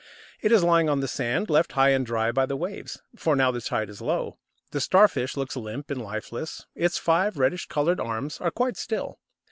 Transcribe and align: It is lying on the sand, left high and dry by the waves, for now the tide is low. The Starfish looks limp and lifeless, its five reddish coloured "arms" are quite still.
It 0.41 0.51
is 0.51 0.63
lying 0.63 0.89
on 0.89 0.99
the 0.99 1.07
sand, 1.07 1.47
left 1.47 1.73
high 1.73 1.89
and 1.89 2.03
dry 2.03 2.31
by 2.31 2.47
the 2.47 2.55
waves, 2.55 3.03
for 3.15 3.35
now 3.35 3.51
the 3.51 3.61
tide 3.61 3.87
is 3.87 4.01
low. 4.01 4.39
The 4.71 4.81
Starfish 4.81 5.37
looks 5.37 5.55
limp 5.55 5.91
and 5.91 6.01
lifeless, 6.01 6.65
its 6.73 6.97
five 6.97 7.37
reddish 7.37 7.67
coloured 7.67 7.99
"arms" 7.99 8.39
are 8.41 8.49
quite 8.49 8.77
still. 8.77 9.19